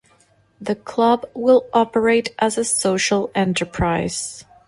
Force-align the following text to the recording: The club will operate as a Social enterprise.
The 0.59 0.73
club 0.73 1.29
will 1.35 1.67
operate 1.73 2.33
as 2.39 2.57
a 2.57 2.65
Social 2.65 3.29
enterprise. 3.35 4.43